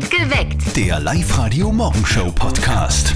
[0.00, 0.74] Geweckt.
[0.74, 3.14] Der Live-Radio-Morgenshow-Podcast.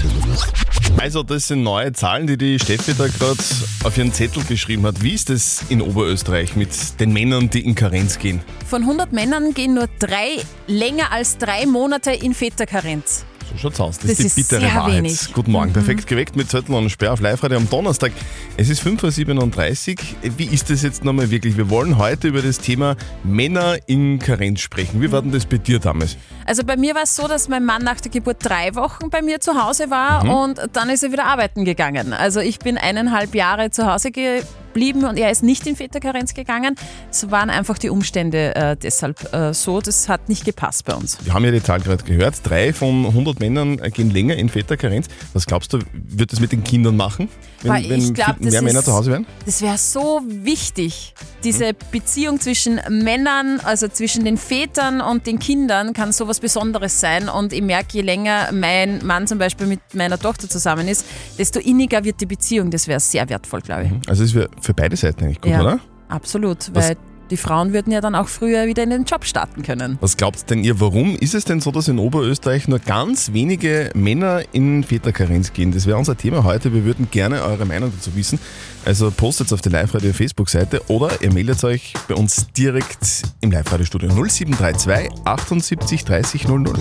[0.97, 3.39] Also, das sind neue Zahlen, die die Steffi da gerade
[3.83, 5.01] auf ihren Zettel geschrieben hat.
[5.01, 6.69] Wie ist es in Oberösterreich mit
[6.99, 8.41] den Männern, die in Karenz gehen?
[8.67, 10.37] Von 100 Männern gehen nur drei
[10.67, 13.25] länger als drei Monate in Väterkarenz.
[13.49, 13.97] So schaut's aus.
[13.99, 14.97] Das, Das ist ist die bittere sehr Wahrheit.
[15.03, 15.33] wenig.
[15.33, 15.71] Guten Morgen.
[15.73, 18.11] Perfekt geweckt mit Zettel und Sperr auf live am Donnerstag.
[18.57, 20.31] Es ist 5.37 Uhr.
[20.37, 21.55] Wie ist das jetzt nochmal wirklich?
[21.57, 25.01] Wir wollen heute über das Thema Männer in Karenz sprechen.
[25.01, 26.17] Wie war denn das bei dir damals?
[26.45, 29.21] Also bei mir war es so, dass mein Mann nach der Geburt drei Wochen bei
[29.21, 32.13] mir zu Hause war und dann ist er wieder arbeiten gegangen.
[32.13, 34.45] Also ich bin eineinhalb Jahre zu Hause geblieben
[34.77, 36.75] und er ist nicht in Väterkarenz gegangen.
[37.11, 39.81] Es waren einfach die Umstände äh, deshalb äh, so.
[39.81, 41.17] Das hat nicht gepasst bei uns.
[41.23, 42.35] Wir haben ja die Zahl gerade gehört.
[42.43, 45.07] Drei von 100 Männern gehen länger in Väterkarenz.
[45.33, 47.29] Was glaubst du, wird das mit den Kindern machen?
[47.61, 49.25] Wenn, Weil wenn glaub, mehr Männer ist- zu Hause wären?
[49.45, 51.13] Das wäre so wichtig.
[51.43, 57.29] Diese Beziehung zwischen Männern, also zwischen den Vätern und den Kindern, kann sowas Besonderes sein.
[57.29, 61.05] Und ich merke, je länger mein Mann zum Beispiel mit meiner Tochter zusammen ist,
[61.37, 62.69] desto inniger wird die Beziehung.
[62.71, 64.09] Das wäre sehr wertvoll, glaube ich.
[64.09, 65.79] Also es wäre für beide Seiten eigentlich gut, ja, oder?
[66.09, 66.69] absolut.
[66.75, 66.97] Was- Weil
[67.29, 69.97] die Frauen würden ja dann auch früher wieder in den Job starten können.
[69.99, 73.89] Was glaubt denn ihr, warum ist es denn so, dass in Oberösterreich nur ganz wenige
[73.95, 75.73] Männer in Väterkarenz gehen?
[75.73, 76.73] Das wäre unser Thema heute.
[76.73, 78.39] Wir würden gerne eure Meinung dazu wissen.
[78.85, 84.09] Also postet auf der Live-Radio Facebook-Seite oder ihr meldet euch bei uns direkt im Live-Radio-Studio
[84.09, 86.73] 0732 78 30 00.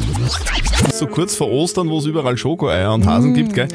[0.92, 3.66] So kurz vor Ostern, wo es überall Schokoeier und Hasen gibt, gell?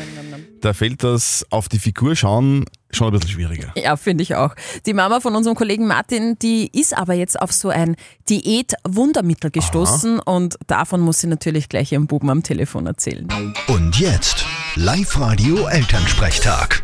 [0.61, 3.71] Da fällt das auf die Figur schauen schon ein bisschen schwieriger.
[3.75, 4.55] Ja, finde ich auch.
[4.85, 7.95] Die Mama von unserem Kollegen Martin, die ist aber jetzt auf so ein
[8.29, 13.27] Diät-Wundermittel gestoßen und davon muss sie natürlich gleich ihrem Buben am Telefon erzählen.
[13.67, 16.81] Und jetzt Live-Radio Elternsprechtag.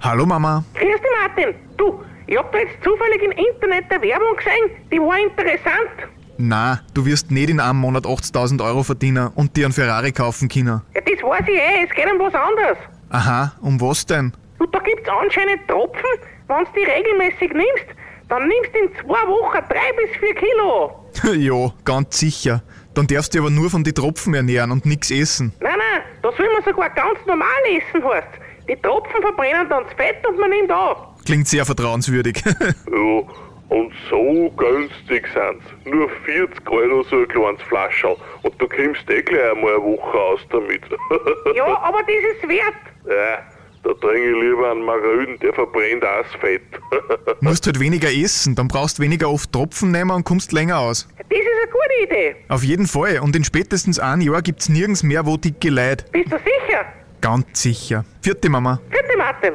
[0.00, 0.64] Hallo Mama.
[0.74, 1.54] Grüß dich, Martin.
[1.76, 6.12] Du, ich hab da jetzt zufällig im Internet eine Werbung gesehen, die war interessant.
[6.38, 10.48] Na, du wirst nicht in einem Monat 80.000 Euro verdienen und dir einen Ferrari kaufen
[10.48, 10.80] können.
[10.94, 12.78] Ja, das weiß ich eh, es geht um was anderes.
[13.12, 14.32] Aha, um was denn?
[14.58, 16.02] Du, da gibt's anscheinend Tropfen,
[16.48, 17.86] wenn du die regelmäßig nimmst,
[18.30, 21.04] dann nimmst du in zwei Wochen drei bis vier Kilo.
[21.36, 22.62] ja, ganz sicher.
[22.94, 25.52] Dann darfst du aber nur von den Tropfen ernähren und nix essen.
[25.60, 28.28] Nein, nein, da soll man sogar ganz normal essen, heißt.
[28.66, 30.96] Die Tropfen verbrennen dann das Fett und man nimmt auf.
[31.26, 32.42] Klingt sehr vertrauenswürdig.
[32.90, 35.64] Ja, und so günstig sind's.
[35.86, 38.16] Nur 40 Euro so ein kleines Flascherl.
[38.42, 40.82] Und du kommst eh gleich einmal eine Woche aus damit.
[41.54, 42.91] Ja, aber das ist wert.
[43.06, 43.38] Ja,
[43.84, 46.62] da trinke ich lieber einen Maröden, der verbrennt auch das Fett.
[47.40, 51.08] Musst halt weniger essen, dann brauchst weniger oft Tropfen nehmen und kommst länger aus.
[51.18, 52.36] Das ist eine gute Idee.
[52.48, 53.18] Auf jeden Fall.
[53.20, 56.10] Und in spätestens einem Jahr gibt's nirgends mehr, wo dicke Leid.
[56.12, 56.84] Bist du sicher?
[57.20, 58.04] Ganz sicher.
[58.20, 58.80] Vierte Mama.
[58.90, 59.54] Bitte, Martin.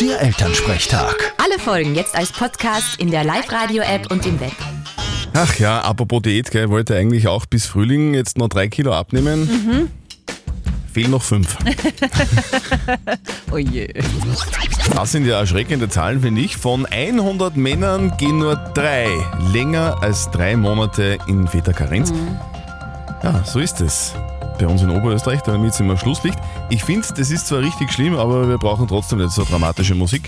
[0.00, 1.34] Der Elternsprechtag.
[1.36, 4.52] Alle Folgen jetzt als Podcast in der Live-Radio-App und im Web.
[5.34, 8.92] Ach ja, apropos Diät, gell, ich wollte eigentlich auch bis Frühling jetzt noch drei Kilo
[8.92, 9.90] abnehmen.
[10.98, 11.56] Fehlen noch fünf.
[13.52, 13.88] Oh je.
[14.94, 16.56] Das sind ja erschreckende Zahlen, finde ich.
[16.56, 19.08] Von 100 Männern gehen nur drei
[19.52, 22.12] länger als drei Monate in Väterkarenz.
[23.22, 24.12] Ja, so ist es.
[24.58, 26.36] Bei uns in Oberösterreich, damit sind wir Schlusslicht.
[26.68, 30.22] Ich finde, das ist zwar richtig schlimm, aber wir brauchen trotzdem nicht so dramatische Musik.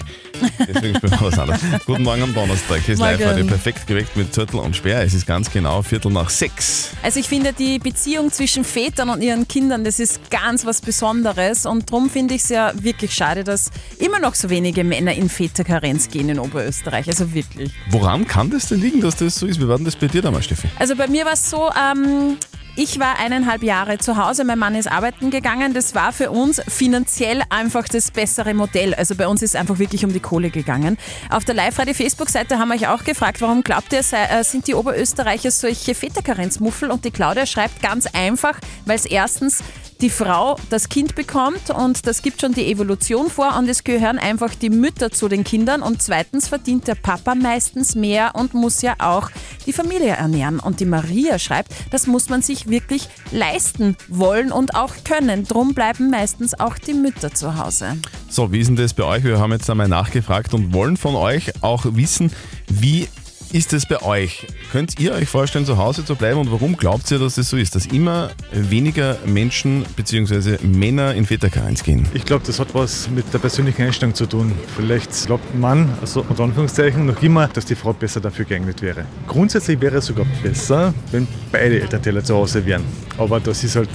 [0.69, 1.61] Deswegen spielen wir was anderes.
[1.87, 2.79] Guten Morgen am Donnerstag.
[2.85, 3.19] Hier ist Morgen.
[3.19, 5.03] live heute perfekt geweckt mit Zürtel und Sperr.
[5.03, 6.91] Es ist ganz genau Viertel nach sechs.
[7.03, 11.67] Also ich finde, die Beziehung zwischen Vätern und ihren Kindern, das ist ganz was Besonderes
[11.67, 15.29] und darum finde ich es ja wirklich schade, dass immer noch so wenige Männer in
[15.29, 17.09] Väterkarenz gehen in Oberösterreich.
[17.09, 17.73] Also wirklich.
[17.91, 19.61] Woran kann das denn liegen, dass das so ist?
[19.61, 20.69] Wie war denn das bei dir damals, Steffi?
[20.79, 22.37] Also bei mir war es so, ähm,
[22.77, 25.75] ich war eineinhalb Jahre zu Hause, mein Mann ist arbeiten gegangen.
[25.75, 28.95] Das war für uns finanziell einfach das bessere Modell.
[28.95, 30.97] Also bei uns ist einfach wirklich um die Kohle gegangen.
[31.31, 34.75] Auf der Live-Radio-Facebook-Seite haben wir euch auch gefragt, warum glaubt ihr, sei, äh, sind die
[34.75, 36.91] Oberösterreicher solche Väterkarenzmuffel?
[36.91, 39.63] Und die Claudia schreibt ganz einfach, weil es erstens
[40.01, 44.19] die Frau das Kind bekommt und das gibt schon die Evolution vor und es gehören
[44.19, 48.83] einfach die Mütter zu den Kindern und zweitens verdient der Papa meistens mehr und muss
[48.83, 49.31] ja auch
[49.67, 50.59] die Familie ernähren.
[50.59, 55.45] Und die Maria schreibt, das muss man sich wirklich leisten wollen und auch können.
[55.45, 57.97] Drum bleiben meistens auch die Mütter zu Hause.
[58.29, 59.25] So, wie ist denn das bei euch?
[59.25, 62.33] Wir haben jetzt einmal nachgefragt und wollen von euch auch wissen,
[62.69, 63.09] wie
[63.53, 64.47] ist es bei euch?
[64.71, 67.57] Könnt ihr euch vorstellen, zu Hause zu bleiben und warum glaubt ihr, dass es so
[67.57, 70.59] ist, dass immer weniger Menschen bzw.
[70.65, 72.07] Männer in Väterkarenz gehen?
[72.15, 74.53] Ich glaube, das hat was mit der persönlichen Einstellung zu tun.
[74.77, 78.83] Vielleicht glaubt ein Mann, also unter Anführungszeichen, noch immer, dass die Frau besser dafür geeignet
[78.83, 79.05] wäre.
[79.27, 82.85] Grundsätzlich wäre es sogar besser, wenn beide Elternteile zu Hause wären.
[83.19, 83.91] Aber das ist halt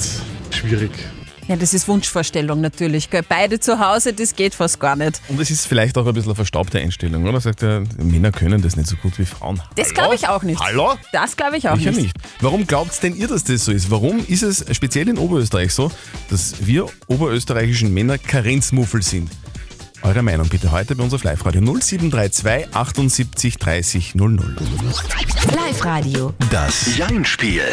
[0.51, 0.91] schwierig.
[1.47, 3.09] Ja, das ist Wunschvorstellung natürlich.
[3.09, 3.21] Gell?
[3.27, 5.21] Beide zu Hause, das geht fast gar nicht.
[5.27, 7.39] Und es ist vielleicht auch ein bisschen eine verstaubte Einstellung, oder?
[7.39, 9.61] Sagt er, Männer können das nicht so gut wie Frauen.
[9.75, 10.59] Das glaube ich auch nicht.
[10.59, 10.95] Hallo?
[11.11, 12.03] Das glaube ich auch Sicher nicht.
[12.03, 12.15] nicht.
[12.41, 13.91] Warum glaubt denn ihr, dass das so ist?
[13.91, 15.91] Warum ist es speziell in Oberösterreich so,
[16.29, 19.29] dass wir oberösterreichischen Männer Karenzmuffel sind?
[20.01, 24.55] Eure Meinung bitte heute bei uns auf Live-Radio 0732 78 30 00.
[25.55, 26.33] Live-Radio.
[26.51, 27.63] Das Jein-Spiel.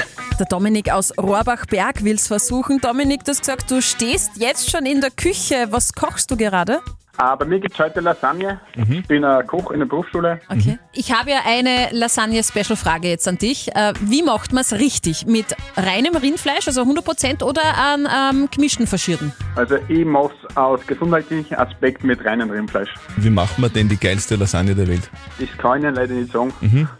[0.42, 2.80] Der Dominik aus Rohrbach-Berg will es versuchen.
[2.80, 5.68] Dominik, du hast gesagt, du stehst jetzt schon in der Küche.
[5.70, 6.80] Was kochst du gerade?
[7.16, 8.58] Ah, bei mir gibt es heute Lasagne.
[8.74, 10.40] Ich bin ein Koch in der Berufsschule.
[10.48, 10.80] Okay.
[10.94, 13.72] Ich habe ja eine Lasagne-Special-Frage jetzt an dich.
[13.76, 15.26] Äh, Wie macht man es richtig?
[15.26, 19.32] Mit reinem Rindfleisch, also 100% oder an ähm, gemischten Verschierten?
[19.54, 22.88] Also ich mache es aus gesundheitlichen Aspekt mit reinem Rindfleisch.
[23.18, 25.10] Wie macht man denn die geilste Lasagne der Welt?
[25.38, 26.52] Das kann ich Ihnen leider nicht sagen.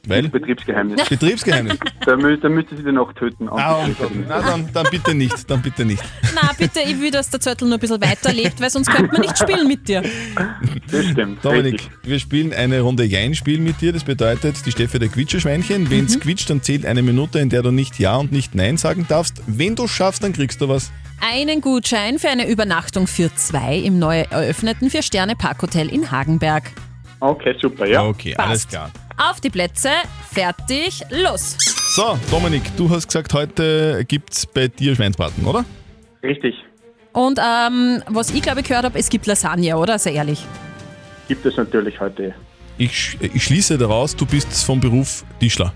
[0.07, 0.19] Weil?
[0.23, 1.05] Das ist Betriebsgeheimnis.
[1.09, 1.79] Betriebsgeheimnis.
[2.05, 3.49] da, mü da müsste Sie die Nacht töten.
[3.49, 3.87] Ah,
[4.29, 6.03] Na, dann, dann bitte nicht, dann bitte nicht.
[6.35, 9.23] Na, bitte, ich will, dass der Zettel noch ein bisschen weiterlebt, weil sonst könnte man
[9.23, 10.03] nicht spielen mit dir.
[10.91, 11.43] Das stimmt.
[11.43, 11.91] Dominik, richtig.
[12.03, 13.93] wir spielen eine Runde Jein-Spiel mit dir.
[13.95, 15.91] Das bedeutet, die Steffi der Quitscherschweinchen.
[15.91, 18.77] Wenn es quietscht, dann zählt eine Minute, in der du nicht Ja und nicht Nein
[18.77, 19.43] sagen darfst.
[19.47, 20.93] Wenn du schaffst, dann kriegst du was.
[21.25, 26.65] Einen Gutschein für eine Übernachtung für zwei im neu eröffneten Vier-Sterne-Parkhotel in Hagenberg.
[27.21, 28.05] Okay, super, ja.
[28.05, 28.49] Okay, Passt.
[28.49, 28.91] alles klar.
[29.19, 29.91] Auf die Plätze,
[30.33, 31.57] fertig, los!
[31.95, 35.65] So, Dominik, du hast gesagt, heute gibt's bei dir Schweinsbraten, oder?
[36.25, 36.57] Richtig.
[37.13, 39.99] Und ähm, was ich glaube ich gehört habe, es gibt Lasagne, oder?
[40.01, 40.45] Sehr ehrlich.
[41.29, 42.35] Gibt es natürlich heute.
[42.79, 45.73] Ich, sch- ich schließe daraus, du bist vom Beruf Tischler.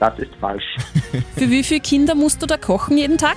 [0.00, 0.64] Das ist falsch.
[1.36, 3.36] Für wie viele Kinder musst du da kochen jeden Tag?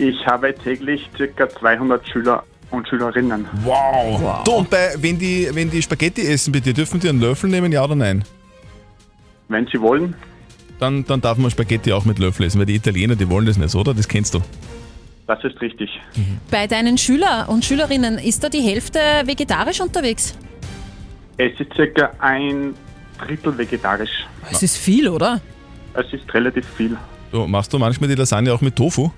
[0.00, 1.46] Ich habe täglich ca.
[1.46, 3.44] 200 Schüler und Schülerinnen.
[3.64, 4.42] Wow.
[4.44, 7.50] Du, und bei, wenn, die, wenn die Spaghetti essen bei dir, dürfen die einen Löffel
[7.50, 8.24] nehmen, ja oder nein?
[9.48, 10.14] Wenn Sie wollen,
[10.78, 13.58] Dann, dann darf man Spaghetti auch mit Löffel essen, weil die Italiener, die wollen das
[13.58, 13.92] nicht, oder?
[13.92, 14.40] Das kennst du.
[15.26, 15.90] das ist richtig.
[16.50, 20.34] Bei deinen Schüler und Schülerinnen ist da die Hälfte vegetarisch unterwegs?
[21.36, 22.10] Es ist ca.
[22.20, 22.74] ein
[23.18, 24.24] Drittel vegetarisch.
[24.50, 25.42] Das ist viel, oder?
[25.92, 26.96] Es ist relativ viel.
[27.30, 29.10] Du, machst du manchmal die Lasagne auch mit Tofu?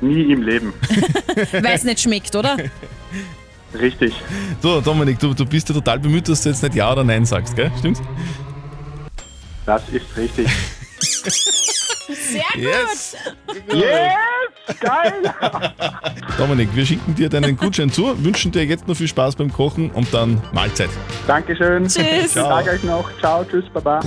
[0.00, 0.72] Nie im Leben.
[1.52, 2.56] Weil es nicht schmeckt, oder?
[3.78, 4.14] Richtig.
[4.62, 7.26] So, Dominik, du, du bist ja total bemüht, dass du jetzt nicht Ja oder Nein
[7.26, 7.70] sagst, gell?
[7.78, 8.00] Stimmt's?
[9.66, 10.48] Das ist richtig.
[11.00, 12.62] Sehr gut!
[12.62, 13.16] Yes!
[13.72, 14.76] Yes!
[14.80, 15.34] Geil!
[16.38, 19.90] Dominik, wir schicken dir deinen Gutschein zu, wünschen dir jetzt noch viel Spaß beim Kochen
[19.90, 20.90] und dann Mahlzeit.
[21.26, 21.84] Dankeschön.
[21.84, 22.32] Tschüss.
[22.32, 23.10] Schönen Tag euch noch.
[23.20, 24.00] Ciao, tschüss, baba.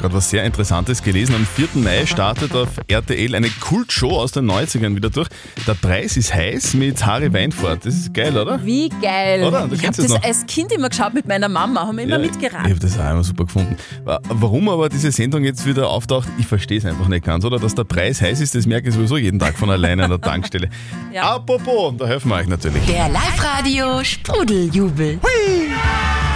[0.00, 1.34] Gerade was sehr Interessantes gelesen.
[1.34, 1.68] Am 4.
[1.82, 5.28] Mai startet auf RTL eine Kultshow aus den 90ern wieder durch.
[5.66, 7.84] Der Preis ist heiß mit Harry Weinfurt.
[7.84, 8.64] Das ist geil, oder?
[8.64, 9.42] Wie geil!
[9.44, 9.66] Oder?
[9.66, 10.22] Du ich habe das noch.
[10.22, 12.64] als Kind immer geschaut mit meiner Mama, haben wir immer Ich mitgeraten.
[12.70, 13.76] habe das auch immer super gefunden.
[14.04, 17.58] Wa- Warum aber diese Sendung jetzt wieder auftaucht, ich verstehe es einfach nicht ganz, oder?
[17.58, 20.20] Dass der Preis heiß ist, das merke ich sowieso jeden Tag von alleine an der
[20.28, 20.68] Tankstelle.
[21.12, 21.34] Ja.
[21.36, 22.84] Apropos, da helfen wir euch natürlich.
[22.86, 25.18] Der Live-Radio Sprudeljubel.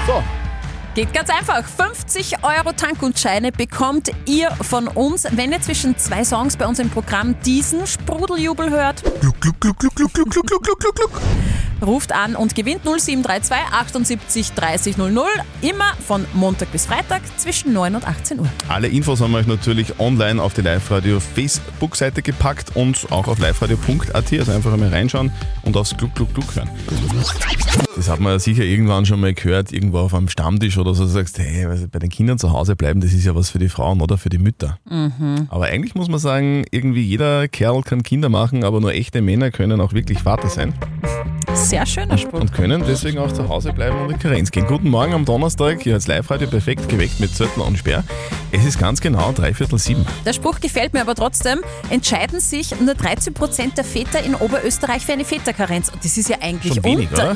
[0.06, 0.22] So,
[0.94, 1.64] Geht ganz einfach.
[1.64, 6.90] 50 Euro Tankgutscheine bekommt ihr von uns, wenn ihr zwischen zwei Songs bei uns im
[6.90, 9.02] Programm diesen Sprudeljubel hört.
[9.20, 11.20] gluck, gluck, gluck, gluck, gluck, gluck, gluck, gluck, gluck, gluck.
[11.80, 15.26] Ruft an und gewinnt 0732 78 30 00.
[15.62, 18.48] Immer von Montag bis Freitag zwischen 9 und 18 Uhr.
[18.68, 23.38] Alle Infos haben wir euch natürlich online auf die Live-Radio Facebook-Seite gepackt und auch auf
[23.38, 26.70] liveradio.at, also einfach einmal reinschauen und aufs Gluck, Gluck, Gluck hören.
[27.94, 31.04] Das hat man ja sicher irgendwann schon mal gehört, irgendwo auf einem Stammtisch oder so,
[31.04, 33.69] du sagst, hey, bei den Kindern zu Hause bleiben, das ist ja was für die
[33.69, 34.78] Frauen oder für die Mütter.
[35.48, 39.50] Aber eigentlich muss man sagen, irgendwie jeder Kerl kann Kinder machen, aber nur echte Männer
[39.50, 40.72] können auch wirklich Vater sein
[41.55, 42.40] Sehr schöner Spruch.
[42.40, 44.67] und können deswegen auch zu Hause bleiben und in Karenz gehen.
[44.67, 48.05] Guten Morgen am Donnerstag, hier als Live-Radio perfekt geweckt mit Zöttl und Sperr.
[48.52, 50.05] Es ist ganz genau dreiviertel sieben.
[50.26, 51.60] Der Spruch gefällt mir aber trotzdem.
[51.90, 55.88] Entscheiden sich nur 13% der Väter in Oberösterreich für eine Väterkarenz.
[55.88, 57.34] Und das ist ja eigentlich wenig, oder?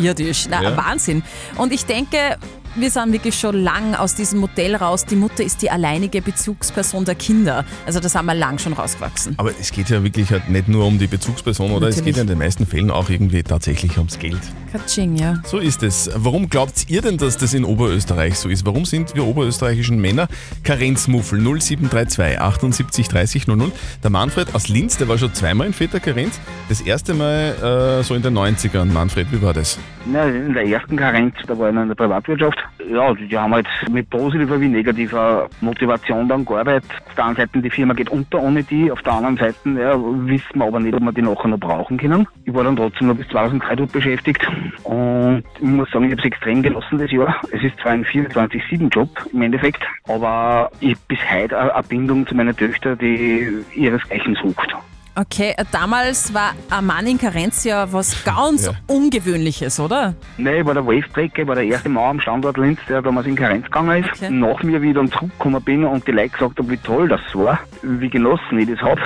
[0.49, 0.76] Na, Ja.
[0.76, 1.23] Wahnsinn.
[1.57, 2.38] Und ich denke,
[2.76, 5.06] wir sind wirklich schon lang aus diesem Modell raus.
[5.06, 7.64] Die Mutter ist die alleinige Bezugsperson der Kinder.
[7.87, 9.35] Also da sind wir lang schon rausgewachsen.
[9.38, 11.88] Aber es geht ja wirklich halt nicht nur um die Bezugsperson, oder?
[11.88, 12.04] Es Natürlich.
[12.04, 14.40] geht ja in den meisten Fällen auch irgendwie tatsächlich ums Geld.
[14.73, 15.37] Katsching, ja.
[15.45, 16.11] So ist es.
[16.16, 18.66] Warum glaubt ihr denn, dass das in Oberösterreich so ist?
[18.66, 20.28] Warum sind wir oberösterreichischen Männer
[20.62, 23.73] Karenzmuffel 0732 78 30 00?
[24.02, 26.38] Der Manfred aus Linz, der war schon zweimal in Väter Karenz.
[26.68, 28.87] Das erste Mal äh, so in den 90ern.
[28.87, 29.78] Manfred, wie war das?
[30.04, 32.59] Na, in der ersten Karenz, da war ich in der Privatwirtschaft
[32.90, 36.90] ja, die die haben halt mit positiver wie negativer Motivation dann gearbeitet.
[37.06, 39.94] Auf der einen Seite, die Firma geht unter ohne die, auf der anderen Seite ja,
[39.99, 42.26] wissen wir aber nicht, ob wir die nachher noch brauchen können.
[42.44, 44.46] Ich war dann trotzdem noch bis 2003 dort beschäftigt
[44.85, 47.40] und ich muss sagen, ich habe es extrem genossen das Jahr.
[47.52, 52.26] Es ist zwar ein 24-7-Job im Endeffekt, aber ich habe bis heute eine eine Bindung
[52.26, 54.75] zu meiner Töchter, die ihresgleichen sucht.
[55.18, 58.73] Okay, damals war ein Mann in Karenz ja was ganz Ja.
[58.87, 60.14] Ungewöhnliches, oder?
[60.37, 63.26] Nein, ich war der Wave-Trecker, ich war der erste Mann am Standort Linz, der damals
[63.26, 64.11] in Karenz gegangen ist.
[64.12, 64.28] Okay.
[64.28, 67.23] Nach mir, wie ich dann zurückgekommen bin und die Leute gesagt haben, wie toll das
[67.32, 69.00] war, wie genossen ich das habe,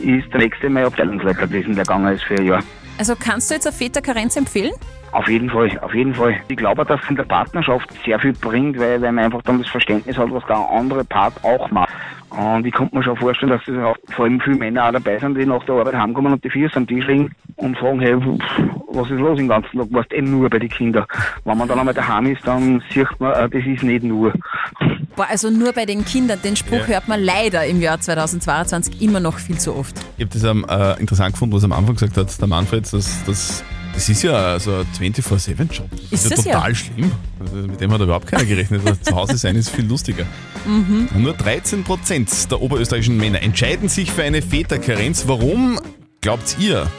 [0.00, 2.62] ist der nächste mein Abteilungsleiter gewesen, der gegangen ist für ein Jahr.
[2.98, 4.72] Also kannst du jetzt eine Väter Karenz empfehlen?
[5.12, 6.36] Auf jeden Fall, auf jeden Fall.
[6.48, 9.62] Ich glaube, dass es in der Partnerschaft sehr viel bringt, weil, weil man einfach dann
[9.62, 11.92] das Verständnis hat, was der andere Part auch macht.
[12.36, 15.18] Und ich kann mir schon vorstellen, dass es auch vor allem viele Männer auch dabei
[15.18, 18.16] sind, die nach der Arbeit heimkommen und die Füße am Tisch liegen und fragen, hey,
[18.88, 19.86] was ist los den ganzen Tag?
[19.90, 21.04] Warst eh nur bei den Kindern.
[21.44, 24.32] Wenn man dann einmal daheim ist, dann sieht man, äh, das ist nicht nur.
[25.16, 26.40] Boah, also nur bei den Kindern.
[26.42, 26.86] Den Spruch Ja.
[26.94, 29.96] hört man leider im Jahr 2022 immer noch viel zu oft.
[30.16, 32.92] Ich habe das ähm, äh, interessant gefunden, was er am Anfang gesagt hat, der Manfred,
[32.92, 33.64] dass das.
[33.94, 35.88] Das ist ja so ein 24-7-Job.
[36.10, 36.58] Das Ist ist ja ja.
[36.58, 37.12] total schlimm.
[37.40, 38.82] Also mit dem hat überhaupt keiner gerechnet.
[38.84, 40.26] Also zu Hause sein ist viel lustiger.
[40.66, 41.08] Mhm.
[41.14, 45.24] Nur 13% der oberösterreichischen Männer entscheiden sich für eine Väterkarenz.
[45.26, 45.78] Warum
[46.20, 46.90] glaubt ihr,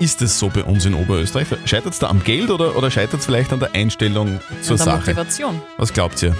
[0.00, 1.48] ist es so bei uns in Oberösterreich?
[1.64, 4.84] Scheitert es da am Geld oder, oder scheitert es vielleicht an der Einstellung zur der
[4.86, 4.98] Sache?
[4.98, 5.60] Motivation.
[5.78, 6.36] Was glaubt ihr?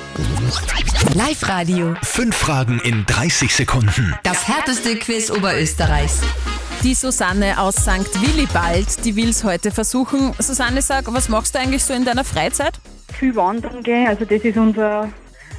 [1.15, 1.95] Live-Radio.
[2.03, 4.15] Fünf Fragen in 30 Sekunden.
[4.23, 6.21] Das härteste Quiz Oberösterreichs.
[6.85, 8.11] Die Susanne aus St.
[8.21, 10.35] Willibald, die will es heute versuchen.
[10.39, 12.79] Susanne, sag, was machst du eigentlich so in deiner Freizeit?
[13.15, 14.07] viel wandern gehen.
[14.07, 15.09] Also das ist unser,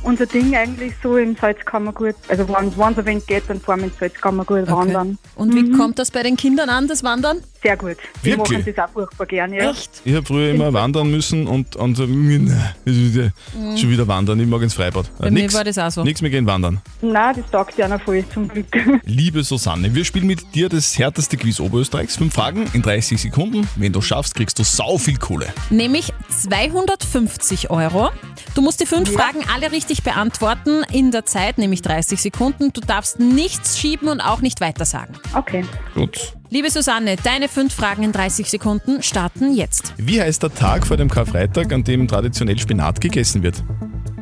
[0.05, 2.15] unser Ding eigentlich so im Salzkammergut.
[2.27, 5.17] Also wenn es ein wenig geht, dann fahren wir ins Salzkammergut wandern.
[5.35, 7.41] Und wie kommt das bei den Kindern an, das Wandern?
[7.61, 7.97] Sehr gut.
[8.23, 8.59] Die Wirklich?
[8.59, 9.71] machen das auch furchtbar gern, ja.
[9.71, 9.89] Echt?
[10.05, 13.31] Ich habe früher immer wandern müssen und, und so, ist ja
[13.75, 15.09] schon wieder wandern, ich mag ins Freibad.
[15.17, 16.03] Bei mir war das auch so.
[16.03, 16.79] Nix mehr gehen wandern.
[17.01, 18.67] Nein, das taugt ja noch voll, zum Glück.
[19.05, 22.17] Liebe Susanne, wir spielen mit dir das härteste Quiz Oberösterreichs.
[22.17, 23.67] Fünf Fragen in 30 Sekunden.
[23.75, 25.47] Wenn du schaffst, kriegst du sau viel Kohle.
[25.71, 28.11] Nämlich 250 Euro.
[28.53, 32.71] Du musst die fünf Fragen alle richtig beantworten in der Zeit, nämlich 30 Sekunden.
[32.73, 35.15] Du darfst nichts schieben und auch nicht weitersagen.
[35.35, 35.65] Okay.
[35.93, 36.33] Gut.
[36.49, 39.93] Liebe Susanne, deine fünf Fragen in 30 Sekunden starten jetzt.
[39.97, 43.63] Wie heißt der Tag vor dem Karfreitag, an dem traditionell Spinat gegessen wird?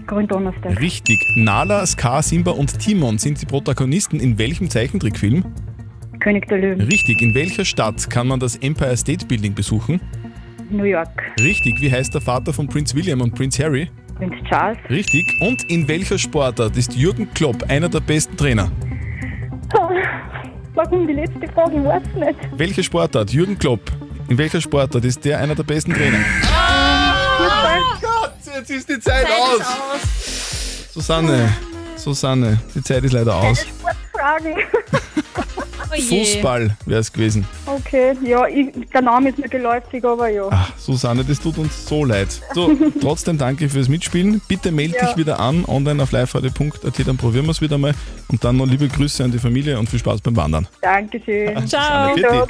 [0.08, 0.80] Gründonnerstag.
[0.80, 1.20] Richtig.
[1.36, 5.44] Nala, Scar, Simba und Timon sind die Protagonisten in welchem Zeichentrickfilm?
[6.20, 6.82] König der Löwen.
[6.82, 7.22] Richtig.
[7.22, 10.01] In welcher Stadt kann man das Empire State Building besuchen?
[10.70, 11.32] New York.
[11.39, 11.82] Richtig.
[11.82, 13.89] Wie heißt der Vater von Prince William und Prince Harry?
[14.15, 14.77] Prinz Charles.
[14.89, 15.25] Richtig.
[15.41, 18.72] Und in welcher Sportart ist Jürgen Klopp einer der besten Trainer?
[20.75, 21.77] Warum die letzte Frage?
[21.77, 22.39] Ich weiß nicht.
[22.58, 23.32] Welche Sportart?
[23.32, 23.91] Jürgen Klopp.
[24.27, 26.17] In welcher Sportart ist der einer der besten Trainer?
[28.01, 30.93] Gott, jetzt ist die Zeit, aus.
[30.93, 31.50] Susanne,
[31.96, 33.65] Susanne, die Zeit ist leider aus.
[33.65, 34.55] Sportfragen.
[35.98, 36.02] Oh.
[36.02, 37.46] Fußball wäre es gewesen.
[37.66, 40.48] Okay, ja, ich, der Name ist mir geläufig, aber ja.
[40.50, 42.28] Ach, Susanne, das tut uns so leid.
[42.54, 42.72] So,
[43.02, 44.42] trotzdem danke fürs Mitspielen.
[44.48, 45.08] Bitte melde Ja.
[45.08, 47.94] dich wieder an, online auf liveradio.at, dann probieren wir es wieder mal.
[48.30, 50.68] Und dann noch liebe Grüße an die Familie und viel Spaß beim Wandern.
[50.82, 51.68] Dankeschön.
[51.68, 52.14] Ciao.
[52.16, 52.48] Bitte.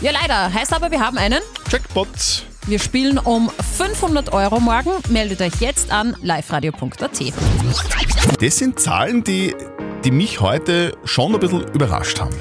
[0.00, 0.52] Ja, leider.
[0.52, 1.40] Heißt aber, wir haben einen.
[1.70, 2.08] Jackpot.
[2.66, 4.90] Wir spielen um 500 Euro morgen.
[5.08, 7.20] Meldet euch jetzt an liveradio.at.
[8.40, 9.54] Das sind Zahlen, die,
[10.04, 12.34] die mich heute schon ein bisschen überrascht haben.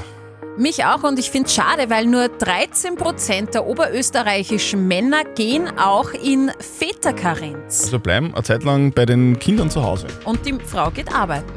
[0.57, 6.13] Mich auch und ich finde es schade, weil nur 13% der oberösterreichischen Männer gehen auch
[6.13, 7.83] in Väterkarenz.
[7.83, 10.07] Also bleiben eine Zeit lang bei den Kindern zu Hause.
[10.25, 11.53] Und die Frau geht arbeiten.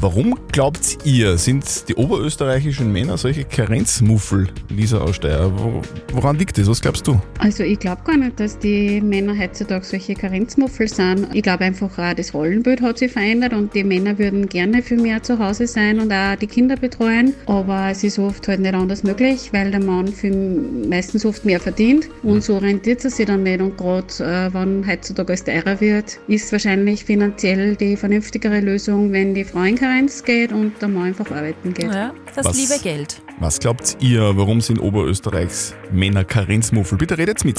[0.00, 5.50] Warum glaubt ihr, sind die oberösterreichischen Männer solche Karenzmuffel, Lisa aus Steyr?
[5.56, 6.68] Wo, woran liegt das?
[6.68, 7.20] Was glaubst du?
[7.40, 11.26] Also ich glaube gar nicht, dass die Männer heutzutage solche Karenzmuffel sind.
[11.32, 15.00] Ich glaube einfach auch, das Rollenbild hat sich verändert und die Männer würden gerne viel
[15.00, 17.34] mehr zu Hause sein und auch die Kinder betreuen.
[17.46, 21.58] Aber es ist oft halt nicht anders möglich, weil der Mann viel, meistens oft mehr
[21.58, 23.60] verdient und so rentiert es sich dann nicht.
[23.60, 29.34] Und gerade äh, wenn heutzutage alles teurer wird, ist wahrscheinlich finanziell die vernünftigere Lösung, wenn
[29.34, 31.90] die Frau in Karenz geht und der Mann einfach arbeiten geht.
[31.92, 32.56] Ja, das Was?
[32.56, 33.22] liebe Geld.
[33.40, 36.98] Was glaubt ihr, warum sind Oberösterreichs Männer Karenzmuffel?
[36.98, 37.58] Bitte redet mit.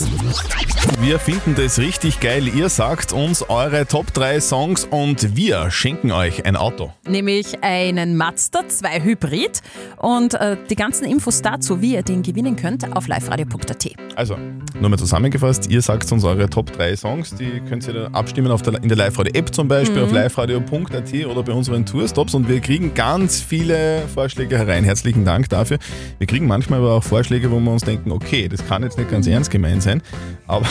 [1.01, 2.47] Wir finden das richtig geil.
[2.49, 6.91] Ihr sagt uns eure Top 3 Songs und wir schenken euch ein Auto.
[7.07, 9.61] Nämlich einen Mazda 2 Hybrid.
[9.97, 13.89] Und äh, die ganzen Infos dazu, wie ihr den gewinnen könnt, auf liveradio.at.
[14.15, 14.37] Also,
[14.81, 18.51] nur mal zusammengefasst, ihr sagt uns eure Top 3 Songs, die könnt ihr dann abstimmen
[18.51, 20.03] auf der, in der Live-Radio-App zum Beispiel, Mhm.
[20.05, 22.11] auf liveradio.at oder bei unseren Tours.
[22.19, 24.83] Tops und wir kriegen ganz viele Vorschläge herein.
[24.83, 25.77] Herzlichen Dank dafür.
[26.17, 29.09] Wir kriegen manchmal aber auch Vorschläge, wo wir uns denken, okay, das kann jetzt nicht
[29.09, 30.01] ganz ernst gemeint sein,
[30.45, 30.67] aber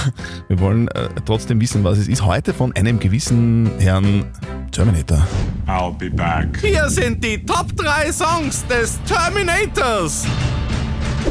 [0.49, 2.23] wir wollen äh, trotzdem wissen, was es ist.
[2.23, 4.27] Heute von einem gewissen Herrn
[4.73, 5.27] Terminator.
[5.67, 6.49] I'll be back.
[6.61, 10.27] Hier sind die Top 3 Songs des Terminators.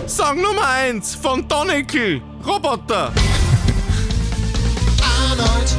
[0.07, 3.11] Song Nummer 1 von Donikel, Roboter.
[5.29, 5.77] Arnold,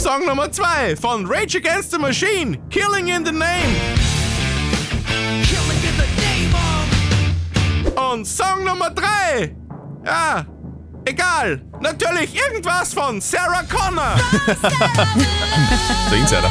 [0.00, 3.76] Song Nummer 2 von Rage Against the Machine, Killing in the Name.
[5.44, 8.12] Killing in the name of.
[8.12, 9.54] Und Song Nummer 3,
[10.06, 10.46] ja,
[11.04, 14.14] egal, natürlich irgendwas von Sarah Connor.
[16.10, 16.50] Der Insider.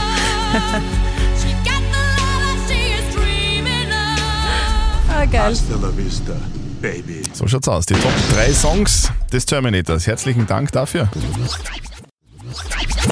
[5.11, 5.41] Ah, geil.
[5.51, 6.33] Hasta la vista,
[6.79, 7.23] baby.
[7.33, 7.87] So schaut's aus.
[7.87, 10.05] Die Top 3 Songs des Terminators.
[10.05, 11.09] Herzlichen Dank dafür.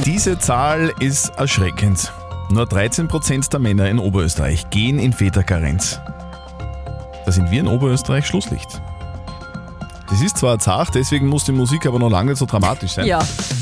[0.05, 2.11] Diese Zahl ist erschreckend.
[2.49, 5.99] Nur 13% der Männer in Oberösterreich gehen in Väterkarenz.
[7.25, 8.81] Da sind wir in Oberösterreich Schlusslicht.
[10.09, 13.05] Das ist zwar zart, deswegen muss die Musik aber noch lange nicht so dramatisch sein.
[13.05, 13.19] Ja.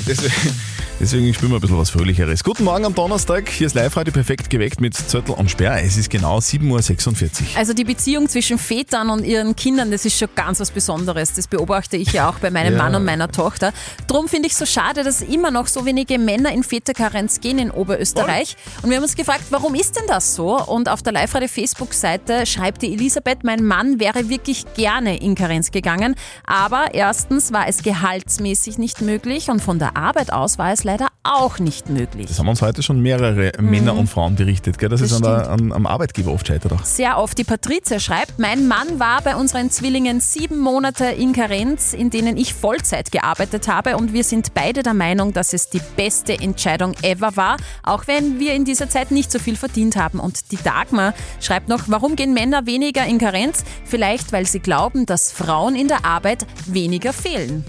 [0.07, 0.55] Deswegen,
[0.99, 2.43] deswegen spielen wir ein bisschen was Fröhlicheres.
[2.43, 3.49] Guten Morgen am Donnerstag.
[3.49, 5.81] Hier ist live heute perfekt geweckt mit Zöttl und Sperr.
[5.83, 7.57] Es ist genau 7.46 Uhr.
[7.57, 11.33] Also die Beziehung zwischen Vätern und ihren Kindern, das ist schon ganz was Besonderes.
[11.33, 12.83] Das beobachte ich ja auch bei meinem Ja.
[12.83, 13.73] Mann und meiner Tochter.
[14.07, 17.59] Drum finde ich es so schade, dass immer noch so wenige Männer in Väterkarenz gehen
[17.59, 18.55] in Oberösterreich.
[18.81, 20.57] Und wir haben uns gefragt, warum ist denn das so?
[20.63, 26.15] Und auf der Live-Radio-Facebook-Seite schreibt die Elisabeth, mein Mann wäre wirklich gerne in Karenz gegangen.
[26.45, 31.07] Aber erstens war es gehaltsmäßig nicht möglich und von der Arbeit aus war es leider
[31.23, 32.27] auch nicht möglich.
[32.27, 34.87] Das haben uns heute schon mehrere Männer und Frauen berichtet, gell?
[34.87, 35.03] dass Mhm.
[35.03, 36.71] Das es an der, an, am Arbeitgeber oft scheitert.
[36.71, 36.85] Auch.
[36.85, 37.37] Sehr oft.
[37.37, 42.37] Die Patricia schreibt, mein Mann war bei unseren Zwillingen sieben Monate in Karenz, in denen
[42.37, 46.93] ich Vollzeit gearbeitet habe und wir sind beide der Meinung, dass es die beste Entscheidung
[47.01, 50.19] ever war, auch wenn wir in dieser Zeit nicht so viel verdient haben.
[50.19, 53.63] Und die Dagmar schreibt noch, warum gehen Männer weniger in Karenz?
[53.85, 57.65] Vielleicht, weil sie glauben, dass Frauen in der Arbeit weniger fehlen.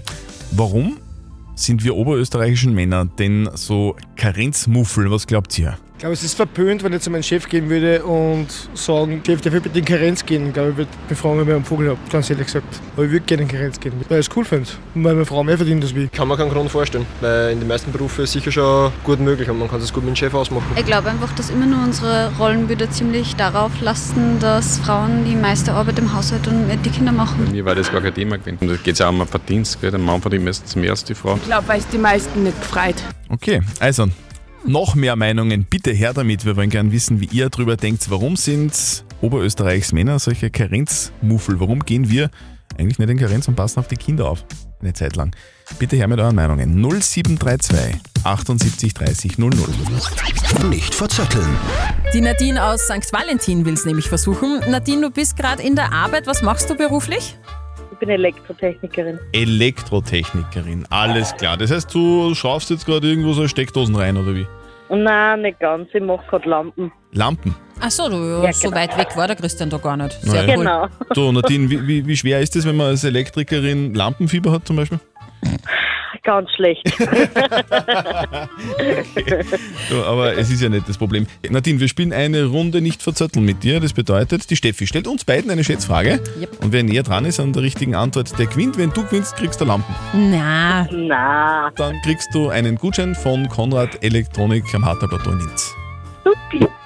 [0.51, 0.97] Warum
[1.57, 5.11] sind wir oberösterreichischen Männer denn so Karenzmuffel?
[5.11, 5.77] Was glaubt ihr?
[5.97, 9.41] Ich glaube, es ist verpönt, wenn ich zu meinem Chef gehen würde und sagen, Chef,
[9.41, 10.49] der will bitte in Karenz gehen.
[10.49, 12.67] Ich glaube, ich würde mich fragen, ob ich einen Vogel habe, ganz ehrlich gesagt.
[12.95, 14.69] Aber ich würde gerne in Karenz gehen, weil ich es cool finde.
[14.93, 16.11] Und weil meine Frau mehr verdient als ich.
[16.11, 19.49] Kann man keinen Grund vorstellen, weil in den meisten Berufen ist sicher schon gut möglich
[19.49, 20.67] und man kann es gut mit dem Chef ausmachen.
[20.75, 25.71] Ich glaube einfach, dass immer nur unsere Rollenbilder ziemlich darauf lasten, dass Frauen die meiste
[25.71, 27.43] Arbeit im Haushalt und die Kinder machen.
[27.43, 28.59] Bei mir war das gar kein Thema gewesen.
[28.61, 29.81] Und da geht es ja auch um Verdienst.
[29.81, 29.89] Gell?
[29.89, 31.37] Der Mann verdient meistens mehr als die Frau.
[31.37, 32.97] Ich glaube, weil es die meisten nicht gefreut.
[33.29, 34.05] Okay, also
[34.67, 36.45] noch mehr Meinungen, bitte her damit.
[36.45, 38.09] Wir wollen gerne wissen, wie ihr darüber denkt.
[38.09, 41.59] Warum sind Oberösterreichs Männer solche Karenzmuffel?
[41.59, 42.29] Warum gehen wir
[42.77, 44.45] eigentlich nicht in Karenz und passen auf die Kinder auf?
[44.79, 45.35] Eine Zeit lang.
[45.79, 46.79] Bitte her mit euren Meinungen.
[46.79, 49.57] 0732 78 30 00.
[50.69, 51.47] Nicht verzetteln.
[52.13, 53.11] Die Nadine aus St.
[53.11, 54.59] Valentin will es nämlich versuchen.
[54.69, 56.27] Nadine, du bist gerade in der Arbeit.
[56.27, 57.37] Was machst du beruflich?
[57.97, 59.19] Ich bin Elektrotechnikerin.
[59.33, 61.57] Elektrotechnikerin, alles klar.
[61.57, 64.45] Das heißt, du schraubst jetzt gerade irgendwo so Steckdosen rein, oder wie?
[64.89, 65.89] Nein, nicht ganz.
[65.93, 66.91] Ich mache gerade Lampen.
[67.13, 67.55] Lampen.
[67.81, 68.79] Ach so, du, Ja, so genau.
[68.81, 70.13] weit weg war der Christian da gar nicht.
[70.21, 70.55] Sehr Naja.
[70.57, 70.63] cool.
[70.63, 70.87] Genau.
[71.15, 74.75] So, Nadine, wie, wie, wie schwer ist es, wenn man als Elektrikerin Lampenfieber hat zum
[74.75, 74.99] Beispiel?
[76.23, 76.83] Ganz schlecht.
[79.89, 81.27] So, aber es ist ja nicht das Problem.
[81.49, 83.79] Nadine, wir spielen eine Runde nicht verzötteln mit dir.
[83.79, 86.19] Das bedeutet, die Steffi stellt uns beiden eine Schätzfrage.
[86.61, 88.77] Und wer näher dran ist an der richtigen Antwort, der gewinnt.
[88.77, 89.93] Wenn du gewinnst, kriegst du Lampen.
[90.13, 90.87] Na.
[90.91, 91.71] Na.
[91.75, 95.73] Dann kriegst du einen Gutschein von Konrad Elektronik am Harterplateau in Linz.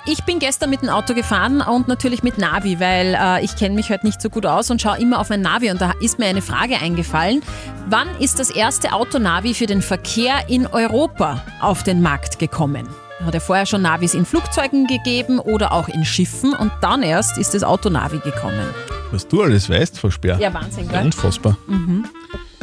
[0.06, 3.76] Ich bin gestern mit dem Auto gefahren und natürlich mit Navi, weil äh, ich kenne
[3.76, 6.18] mich heute nicht so gut aus und schaue immer auf mein Navi und da ist
[6.18, 7.44] mir eine Frage eingefallen.
[7.88, 12.90] Wann ist das erste Autonavi für den Verkehr in Europa auf den Markt gekommen?
[13.24, 17.38] Hat ja vorher schon Navis in Flugzeugen gegeben oder auch in Schiffen und dann erst
[17.38, 18.66] ist das Autonavi gekommen.
[19.12, 20.40] Was du alles weißt, Frau Speer.
[20.40, 21.06] Ja, Wahnsinn, gell?
[21.06, 21.56] Unfassbar.
[21.68, 22.06] Mhm.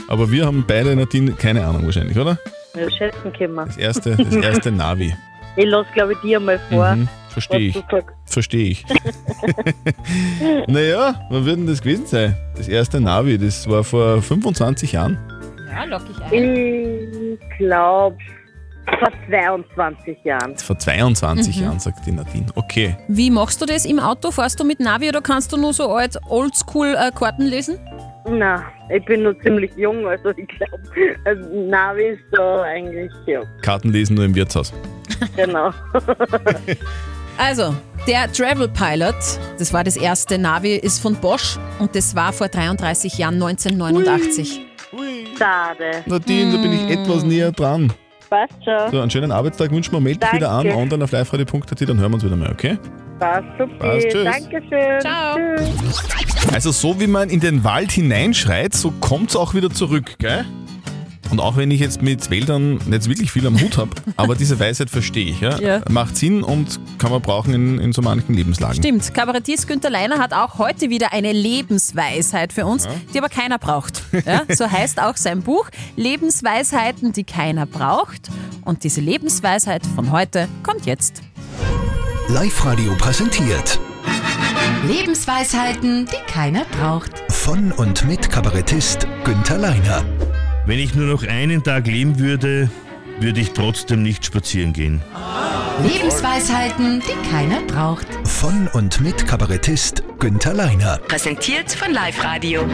[0.08, 2.36] Aber wir haben beide, Nadine, keine Ahnung wahrscheinlich, oder?
[2.74, 3.66] Ja, schätzen können wir.
[3.66, 5.14] Das erste, das erste Navi.
[5.54, 6.96] Ich lasse, glaube ich, dir mal vor.
[6.96, 7.08] Mhm,
[7.40, 7.84] verstehe ich.
[8.26, 8.84] Verstehe ich.
[10.66, 12.36] naja, wann wird denn das gewesen sein?
[12.56, 15.18] Das erste Navi, das war vor 25 Jahren.
[15.70, 17.38] Ja, lock ich ein.
[17.40, 18.16] Ich glaube,
[18.98, 20.56] vor 22 Jahren.
[20.56, 21.62] Vor 22 Mhm.
[21.62, 22.46] Jahren, sagt die Nadine.
[22.54, 22.96] Okay.
[23.08, 24.30] Wie machst du das im Auto?
[24.30, 27.78] Fährst du mit Navi oder kannst du nur so alt Oldschool-Karten lesen?
[28.30, 30.82] Na, ich bin noch ziemlich jung, also ich glaube,
[31.24, 34.72] also Navi ist da eigentlich, ja, Karten lesen nur im Wirtshaus.
[35.36, 35.70] genau.
[37.38, 37.74] Also,
[38.06, 39.14] der Travel Pilot,
[39.58, 44.60] das war das erste Navi, ist von Bosch und das war vor 33 Jahren, 1989.
[45.38, 46.02] Schade.
[46.06, 47.92] Nadine, da bin ich etwas näher dran.
[48.28, 48.90] Passt schon.
[48.90, 50.00] So, einen schönen Arbeitstag wünschen wir.
[50.00, 50.80] Meld dich wieder an, Danke.
[50.80, 52.76] online auf liveradio.at, dann hören wir uns wieder mal, okay?
[53.20, 53.74] Passt, super.
[53.78, 54.24] Passt, tschüss.
[54.24, 55.00] Dankeschön.
[55.00, 55.36] Ciao.
[55.36, 56.52] Tschüss.
[56.52, 60.44] Also so wie man in den Wald hineinschreit, so kommt es auch wieder zurück, gell?
[61.30, 64.58] Und auch wenn ich jetzt mit Wäldern nicht wirklich viel am Hut habe, aber diese
[64.58, 65.40] Weisheit verstehe ich.
[65.40, 65.58] Ja?
[65.58, 65.80] Ja.
[65.90, 68.76] Macht Sinn und kann man brauchen in, in so manchen Lebenslagen.
[68.76, 72.90] Stimmt, Kabarettist Günther Leiner hat auch heute wieder eine Lebensweisheit für uns, Ja.
[73.12, 74.02] die aber keiner braucht.
[74.26, 78.28] Ja, so heißt auch sein Buch Lebensweisheiten, die keiner braucht.
[78.64, 81.22] Und diese Lebensweisheit von heute kommt jetzt.
[82.28, 83.80] Live-Radio präsentiert.
[84.86, 87.10] Lebensweisheiten, die keiner braucht.
[87.30, 90.04] Von und mit Kabarettist Günther Leiner.
[90.68, 92.68] Wenn ich nur noch einen Tag leben würde,
[93.20, 95.00] würde ich trotzdem nicht spazieren gehen.
[95.82, 98.06] Lebensweisheiten, die keiner braucht.
[98.24, 100.98] Von und mit Kabarettist Günther Leiner.
[101.08, 102.66] Präsentiert von Live Radio.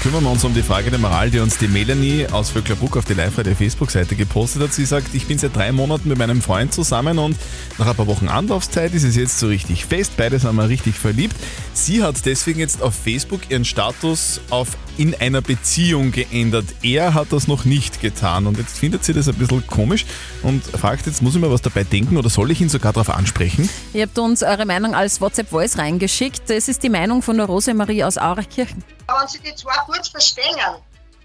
[0.00, 3.06] Kümmern wir uns um die Frage der Moral, die uns die Melanie aus Vöcklerbruck auf
[3.06, 4.72] die Live-Radio Facebook-Seite gepostet hat.
[4.72, 7.36] Sie sagt, ich bin seit drei Monaten mit meinem Freund zusammen und
[7.76, 10.12] nach ein paar Wochen Anlaufzeit ist es jetzt so richtig fest.
[10.16, 11.34] Beide sind mal richtig verliebt.
[11.72, 16.66] Sie hat deswegen jetzt auf Facebook ihren Status auf in einer Beziehung geändert.
[16.82, 20.06] Er hat das noch nicht getan und jetzt findet sie das ein bisschen komisch
[20.42, 23.10] und fragt jetzt, muss ich mir was dabei denken oder soll ich ihn sogar darauf
[23.10, 23.68] ansprechen?
[23.92, 26.48] Ihr habt uns eure Meinung als WhatsApp-Voice reingeschickt.
[26.48, 28.82] Das ist die Meinung von der Rosemarie aus Aurachkirchen.
[29.06, 30.56] Wenn sie die zwei gut verstehen,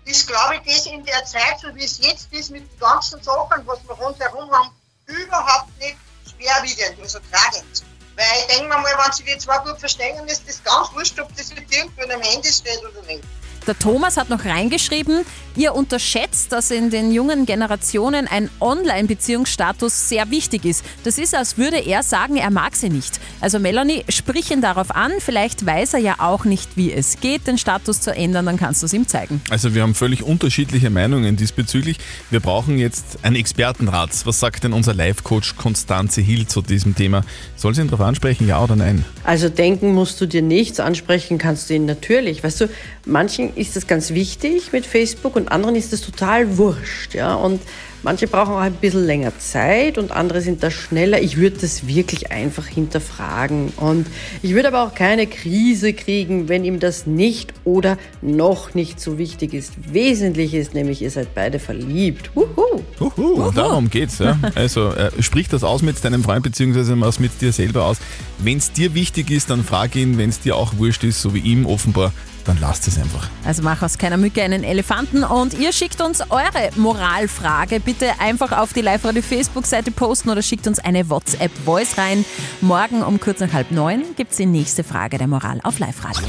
[0.05, 3.21] ist, glaube ich, das in der Zeit, so wie es jetzt ist, mit den ganzen
[3.21, 4.69] Sachen, was wir rundherum haben,
[5.05, 7.83] überhaupt nicht schwerwiegend, also tragend.
[8.15, 11.19] Weil ich denke mir mal, wenn sie die zwei gut verstehen, ist das ganz wurscht,
[11.19, 13.23] ob das jetzt irgendwo in einem Handy steht oder nicht.
[13.67, 15.19] Der Thomas hat noch reingeschrieben,
[15.55, 20.83] ihr unterschätzt, dass in den jungen Generationen ein Online-Beziehungsstatus sehr wichtig ist.
[21.03, 23.19] Das ist, als würde er sagen, er mag sie nicht.
[23.39, 25.11] Also Melanie, sprich ihn darauf an.
[25.19, 28.81] Vielleicht weiß er ja auch nicht, wie es geht, den Status zu ändern, dann kannst
[28.81, 29.41] du es ihm zeigen.
[29.51, 31.97] Also wir haben völlig unterschiedliche Meinungen diesbezüglich.
[32.31, 34.09] Wir brauchen jetzt einen Expertenrat.
[34.25, 37.23] Was sagt denn unser Live-Coach Konstanze Hill zu diesem Thema?
[37.55, 39.05] Soll sie ihn darauf ansprechen, ja oder nein?
[39.23, 42.43] Also denken musst du dir nichts, ansprechen kannst du ihn natürlich.
[42.43, 42.69] Weißt du,
[43.05, 47.13] manchen ist es ganz wichtig mit Facebook und anderen ist es total wurscht.
[47.13, 47.35] Ja?
[47.35, 47.61] Und
[48.03, 51.21] manche brauchen auch ein bisschen länger Zeit und andere sind da schneller.
[51.21, 53.69] Ich würde das wirklich einfach hinterfragen.
[53.77, 54.07] Und
[54.41, 59.17] ich würde aber auch keine Krise kriegen, wenn ihm das nicht oder noch nicht so
[59.17, 59.73] wichtig ist.
[59.91, 62.31] Wesentlich ist nämlich, ihr seid beide verliebt.
[62.35, 62.81] Wuhu.
[62.99, 64.19] Uhu, und darum geht's.
[64.19, 64.37] Ja.
[64.55, 67.97] Also äh, sprich das aus mit deinem Freund beziehungsweise was mit dir selber aus.
[68.39, 70.17] Wenn es dir wichtig ist, dann frag ihn.
[70.17, 72.13] Wenn es dir auch wurscht ist, so wie ihm offenbar,
[72.47, 73.29] dann lasst es einfach.
[73.45, 77.79] Also mach aus keiner Mücke einen Elefanten und ihr schickt uns eure Moralfrage.
[77.79, 82.25] Bitte einfach auf die Live-Radio Facebook-Seite posten oder schickt uns eine WhatsApp-Voice rein.
[82.61, 86.27] Morgen um kurz nach halb neun gibt's die nächste Frage der Moral auf Live-Radio.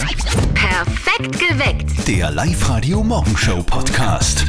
[0.55, 2.09] Perfekt geweckt.
[2.09, 4.47] Der Live-Radio Morgenshow Podcast.